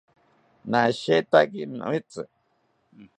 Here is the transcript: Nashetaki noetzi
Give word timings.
Nashetaki 0.69 1.61
noetzi 1.77 2.21